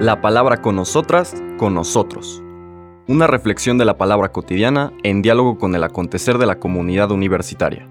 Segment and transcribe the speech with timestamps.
[0.00, 2.42] La palabra con nosotras, con nosotros.
[3.06, 7.88] Una reflexión de la palabra cotidiana en diálogo con el acontecer de la comunidad universitaria.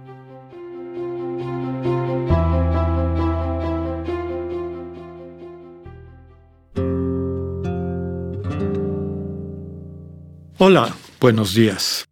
[10.59, 12.07] Hola, buenos días.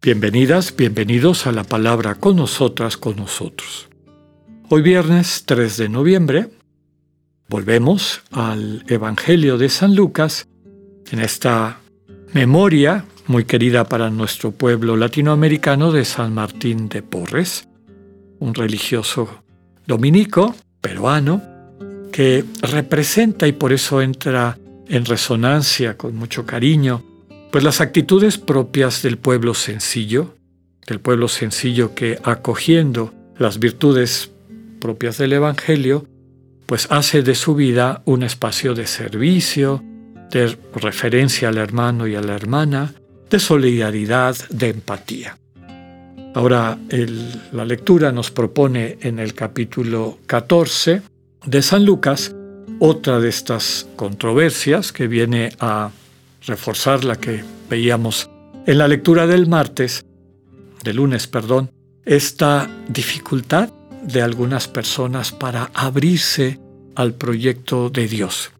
[0.00, 3.90] Bienvenidas, bienvenidos a la palabra con nosotras, con nosotros.
[4.70, 6.48] Hoy viernes 3 de noviembre
[7.50, 10.46] volvemos al Evangelio de San Lucas
[11.10, 11.80] en esta
[12.32, 17.68] memoria muy querida para nuestro pueblo latinoamericano de San Martín de Porres,
[18.38, 19.42] un religioso
[19.84, 21.42] dominico peruano
[22.12, 27.02] que representa y por eso entra en resonancia con mucho cariño
[27.50, 30.36] pues las actitudes propias del pueblo sencillo,
[30.86, 34.30] del pueblo sencillo que acogiendo las virtudes
[34.80, 36.06] propias del Evangelio,
[36.70, 39.82] pues hace de su vida un espacio de servicio,
[40.30, 42.94] de referencia al hermano y a la hermana,
[43.28, 45.36] de solidaridad, de empatía.
[46.32, 46.78] Ahora
[47.50, 51.02] la lectura nos propone en el capítulo 14
[51.44, 52.36] de San Lucas
[52.78, 55.90] otra de estas controversias que viene a
[56.46, 58.30] reforzar la que veíamos
[58.64, 60.04] en la lectura del martes,
[60.84, 61.72] de lunes, perdón,
[62.04, 63.70] esta dificultad
[64.12, 66.58] de algunas personas para abrirse
[66.94, 68.52] al proyecto de Dios.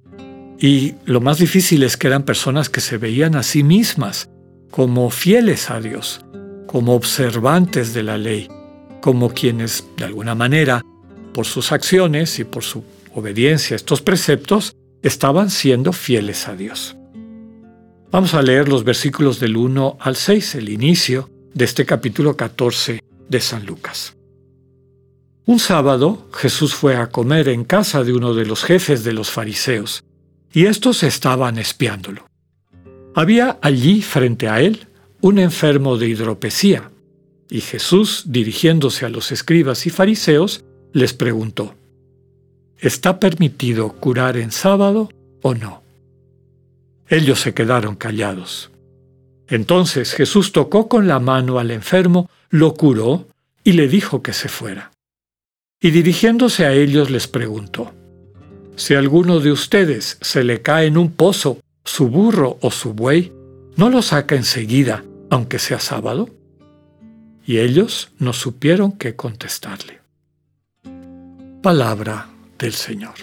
[0.58, 4.28] Y lo más difícil es que eran personas que se veían a sí mismas
[4.70, 6.20] como fieles a Dios,
[6.66, 8.48] como observantes de la ley,
[9.00, 10.82] como quienes, de alguna manera,
[11.32, 16.96] por sus acciones y por su obediencia a estos preceptos, estaban siendo fieles a Dios.
[18.10, 23.02] Vamos a leer los versículos del 1 al 6, el inicio de este capítulo 14
[23.28, 24.16] de San Lucas.
[25.50, 29.32] Un sábado Jesús fue a comer en casa de uno de los jefes de los
[29.32, 30.04] fariseos,
[30.52, 32.24] y estos estaban espiándolo.
[33.16, 34.86] Había allí frente a él
[35.20, 36.92] un enfermo de hidropesía,
[37.48, 41.74] y Jesús, dirigiéndose a los escribas y fariseos, les preguntó,
[42.78, 45.08] ¿Está permitido curar en sábado
[45.42, 45.82] o no?
[47.08, 48.70] Ellos se quedaron callados.
[49.48, 53.26] Entonces Jesús tocó con la mano al enfermo, lo curó
[53.64, 54.92] y le dijo que se fuera.
[55.82, 57.92] Y dirigiéndose a ellos les preguntó,
[58.76, 63.32] Si alguno de ustedes se le cae en un pozo su burro o su buey,
[63.76, 66.28] ¿no lo saca enseguida, aunque sea sábado?
[67.46, 70.00] Y ellos no supieron qué contestarle.
[71.62, 73.14] Palabra del Señor.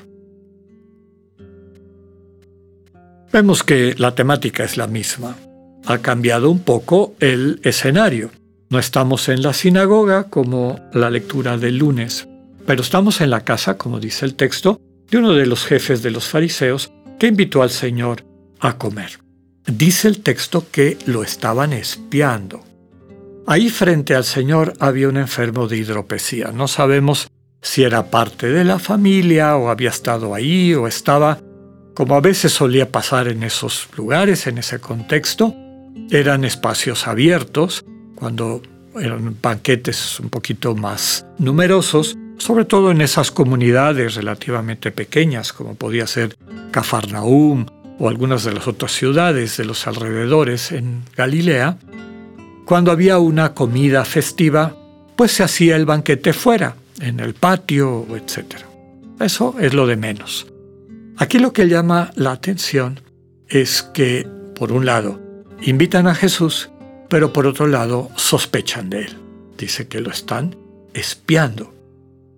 [3.31, 5.37] Vemos que la temática es la misma.
[5.85, 8.31] Ha cambiado un poco el escenario.
[8.69, 12.27] No estamos en la sinagoga como la lectura del lunes,
[12.67, 16.11] pero estamos en la casa, como dice el texto, de uno de los jefes de
[16.11, 18.25] los fariseos que invitó al Señor
[18.59, 19.19] a comer.
[19.65, 22.63] Dice el texto que lo estaban espiando.
[23.47, 26.51] Ahí frente al Señor había un enfermo de hidropesía.
[26.51, 27.29] No sabemos
[27.61, 31.39] si era parte de la familia o había estado ahí o estaba
[31.93, 35.55] como a veces solía pasar en esos lugares, en ese contexto,
[36.11, 37.83] eran espacios abiertos,
[38.13, 38.61] cuando
[38.99, 46.07] eran banquetes un poquito más numerosos, sobre todo en esas comunidades relativamente pequeñas, como podía
[46.07, 46.35] ser
[46.71, 47.65] Cafarnaum
[47.99, 51.77] o algunas de las otras ciudades de los alrededores en Galilea,
[52.65, 54.75] cuando había una comida festiva,
[55.15, 58.57] pues se hacía el banquete fuera, en el patio, etc.
[59.19, 60.47] Eso es lo de menos.
[61.17, 62.99] Aquí lo que llama la atención
[63.47, 65.19] es que, por un lado,
[65.61, 66.69] invitan a Jesús,
[67.09, 69.17] pero por otro lado, sospechan de él.
[69.57, 70.55] Dice que lo están
[70.93, 71.73] espiando.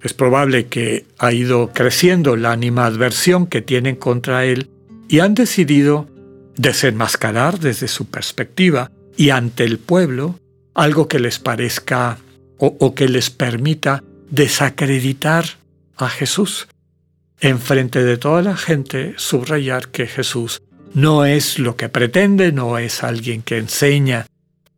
[0.01, 4.69] Es probable que ha ido creciendo la animadversión que tienen contra él
[5.07, 6.07] y han decidido
[6.55, 10.39] desenmascarar desde su perspectiva y ante el pueblo
[10.73, 12.17] algo que les parezca
[12.57, 15.45] o, o que les permita desacreditar
[15.97, 16.67] a Jesús.
[17.41, 20.61] Enfrente de toda la gente, subrayar que Jesús
[20.93, 24.25] no es lo que pretende, no es alguien que enseña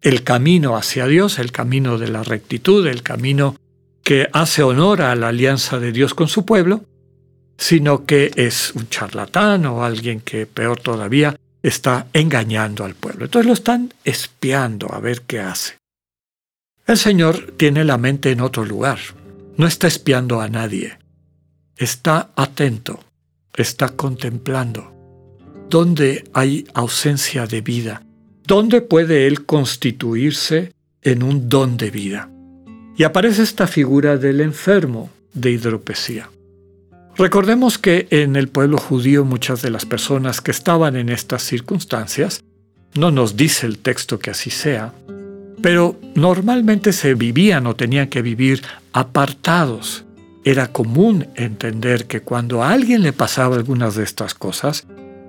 [0.01, 3.55] el camino hacia Dios, el camino de la rectitud, el camino
[4.03, 6.85] que hace honor a la alianza de Dios con su pueblo,
[7.57, 13.25] sino que es un charlatán o alguien que, peor todavía, está engañando al pueblo.
[13.25, 15.77] Entonces lo están espiando a ver qué hace.
[16.87, 18.99] El Señor tiene la mente en otro lugar,
[19.57, 20.97] no está espiando a nadie,
[21.77, 22.99] está atento,
[23.55, 24.91] está contemplando.
[25.69, 28.03] ¿Dónde hay ausencia de vida?
[28.45, 32.29] ¿Dónde puede Él constituirse en un don de vida?
[33.01, 36.29] Y aparece esta figura del enfermo de hidropesía.
[37.17, 42.43] Recordemos que en el pueblo judío muchas de las personas que estaban en estas circunstancias,
[42.93, 44.93] no nos dice el texto que así sea,
[45.63, 48.61] pero normalmente se vivían o tenían que vivir
[48.93, 50.05] apartados.
[50.43, 54.85] Era común entender que cuando a alguien le pasaba algunas de estas cosas,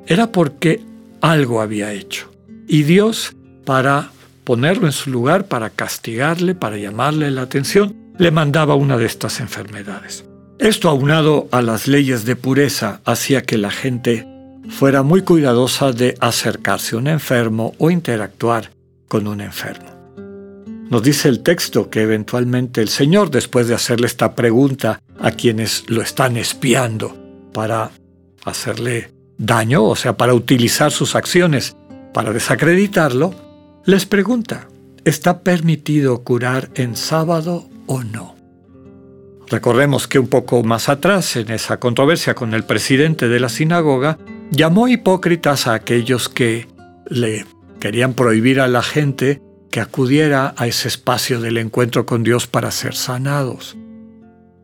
[0.07, 0.83] era porque
[1.23, 2.31] algo había hecho.
[2.69, 3.35] Y Dios,
[3.65, 4.11] para
[4.45, 9.41] ponerlo en su lugar, para castigarle, para llamarle la atención, le mandaba una de estas
[9.41, 10.25] enfermedades.
[10.59, 14.27] Esto aunado a las leyes de pureza hacía que la gente
[14.69, 18.71] fuera muy cuidadosa de acercarse a un enfermo o interactuar
[19.09, 19.91] con un enfermo.
[20.89, 25.85] Nos dice el texto que eventualmente el Señor, después de hacerle esta pregunta a quienes
[25.89, 27.17] lo están espiando
[27.53, 27.91] para
[28.45, 31.75] hacerle daño, o sea, para utilizar sus acciones
[32.13, 33.35] para desacreditarlo,
[33.85, 34.69] les pregunta,
[35.05, 38.37] ¿está permitido curar en sábado o no?
[39.49, 44.19] Recordemos que un poco más atrás, en esa controversia con el presidente de la sinagoga,
[44.51, 46.69] llamó hipócritas a aquellos que
[47.09, 47.45] le
[47.81, 52.71] querían prohibir a la gente que acudiera a ese espacio del encuentro con Dios para
[52.71, 53.77] ser sanados.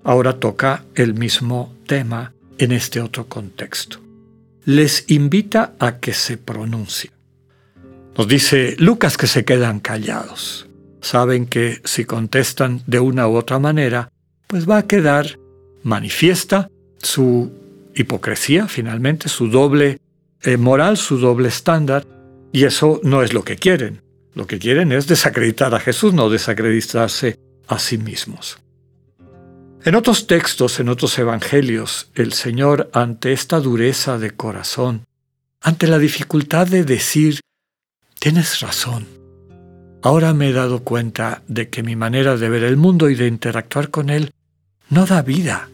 [0.05, 3.99] Ahora toca el mismo tema en este otro contexto.
[4.65, 7.18] Les invita a que se pronuncien.
[8.19, 10.69] Nos dice Lucas que se quedan callados.
[11.01, 14.11] Saben que si contestan de una u otra manera,
[14.49, 15.39] pues va a quedar
[15.85, 16.69] manifiesta
[16.99, 17.53] su
[17.95, 20.01] hipocresía, finalmente, su doble
[20.43, 22.05] eh, moral, su doble estándar,
[22.51, 24.03] y eso no es lo que quieren.
[24.35, 27.39] Lo que quieren es desacreditar a Jesús, no desacreditarse
[27.69, 28.59] a sí mismos.
[29.85, 35.05] En otros textos, en otros evangelios, el Señor, ante esta dureza de corazón,
[35.61, 37.39] ante la dificultad de decir,
[38.31, 39.07] tienes razón,
[40.03, 43.27] ahora me he dado cuenta de que mi manera de ver el mundo y de
[43.27, 44.33] interactuar con él
[44.91, 45.71] no da vida.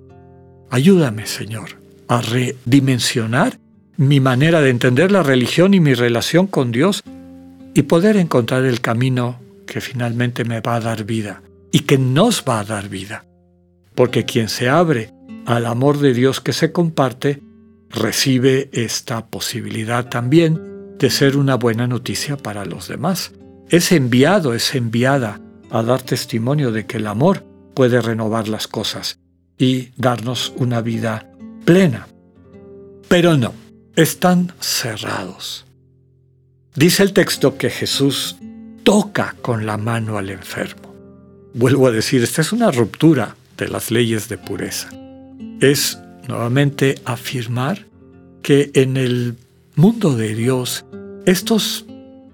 [0.70, 3.58] Ayúdame, Señor, a redimensionar
[3.96, 7.02] mi manera de entender la religión y mi relación con Dios
[7.74, 11.42] y poder encontrar el camino que finalmente me va a dar vida
[11.72, 13.24] y que nos va a dar vida.
[13.96, 15.10] Porque quien se abre
[15.44, 17.42] al amor de Dios que se comparte,
[17.90, 23.32] recibe esta posibilidad también de ser una buena noticia para los demás.
[23.68, 27.44] Es enviado, es enviada a dar testimonio de que el amor
[27.74, 29.18] puede renovar las cosas
[29.58, 31.30] y darnos una vida
[31.64, 32.08] plena.
[33.08, 33.54] Pero no,
[33.96, 35.66] están cerrados.
[36.74, 38.36] Dice el texto que Jesús
[38.82, 40.94] toca con la mano al enfermo.
[41.54, 44.88] Vuelvo a decir, esta es una ruptura de las leyes de pureza.
[45.60, 45.98] Es
[46.28, 47.86] nuevamente afirmar
[48.42, 49.36] que en el
[49.76, 50.84] mundo de Dios,
[51.26, 51.86] estos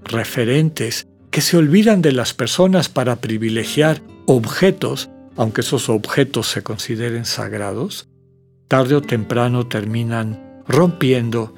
[0.04, 7.24] referentes que se olvidan de las personas para privilegiar objetos, aunque esos objetos se consideren
[7.24, 8.08] sagrados,
[8.68, 11.54] tarde o temprano terminan rompiendo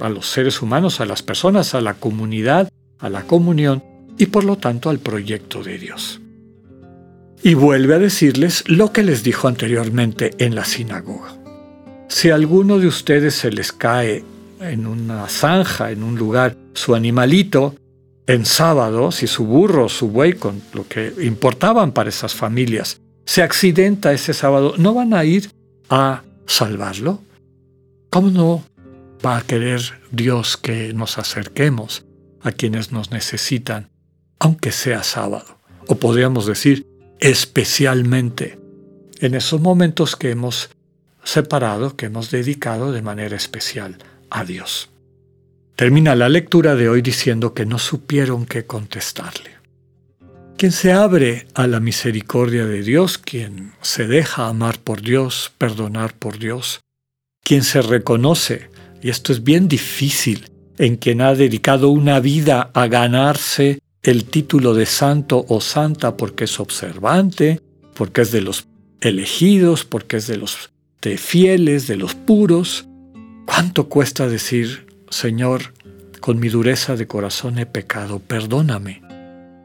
[0.00, 3.82] a los seres humanos, a las personas, a la comunidad, a la comunión
[4.18, 6.20] y por lo tanto al proyecto de Dios.
[7.42, 11.36] Y vuelve a decirles lo que les dijo anteriormente en la sinagoga.
[12.08, 14.24] Si a alguno de ustedes se les cae
[14.60, 17.74] en una zanja, en un lugar, su animalito,
[18.26, 23.42] en sábado, si su burro, su buey, con lo que importaban para esas familias, se
[23.42, 25.50] accidenta ese sábado, ¿no van a ir
[25.88, 27.22] a salvarlo?
[28.10, 28.64] ¿Cómo no
[29.24, 32.04] va a querer Dios que nos acerquemos
[32.42, 33.90] a quienes nos necesitan,
[34.38, 36.86] aunque sea sábado, o podríamos decir
[37.18, 38.58] especialmente
[39.20, 40.70] en esos momentos que hemos
[41.24, 43.98] separado, que hemos dedicado de manera especial
[44.30, 44.90] a Dios.
[45.74, 49.56] Termina la lectura de hoy diciendo que no supieron qué contestarle.
[50.56, 56.14] Quien se abre a la misericordia de Dios, quien se deja amar por Dios, perdonar
[56.14, 56.80] por Dios,
[57.42, 58.70] quien se reconoce
[59.02, 64.74] y esto es bien difícil en quien ha dedicado una vida a ganarse el título
[64.74, 67.60] de santo o santa porque es observante,
[67.94, 68.66] porque es de los
[69.00, 70.70] elegidos, porque es de los
[71.16, 72.85] fieles, de los puros.
[73.46, 75.72] ¿Cuánto cuesta decir, Señor,
[76.20, 79.02] con mi dureza de corazón he pecado, perdóname,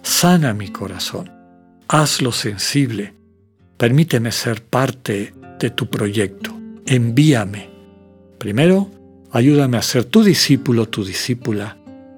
[0.04, 1.32] sana mi corazón,
[1.88, 3.14] hazlo sensible,
[3.78, 7.70] permíteme ser parte de tu proyecto, envíame.
[8.38, 8.90] Primero,
[9.32, 11.78] ayúdame a ser tu discípulo, tu discípula,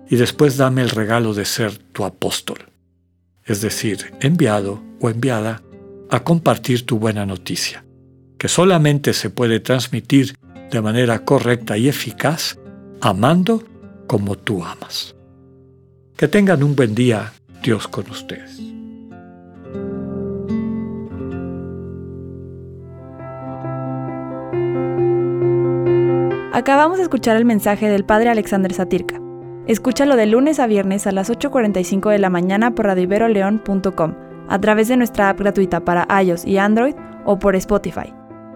[0.10, 2.60] y después dame el regalo de ser tu apóstol,
[3.46, 5.63] es decir, enviado o enviada
[6.10, 7.84] a compartir tu buena noticia,
[8.38, 10.36] que solamente se puede transmitir
[10.74, 12.58] de manera correcta y eficaz,
[13.00, 13.63] amando
[14.08, 15.15] como tú amas.
[16.18, 18.60] Que tengan un buen día, Dios con ustedes.
[26.53, 29.22] Acabamos de escuchar el mensaje del Padre Alexander Satirka.
[29.68, 34.15] Escúchalo de lunes a viernes a las 8.45 de la mañana por radiveroleón.com,
[34.50, 38.13] a través de nuestra app gratuita para iOS y Android o por Spotify.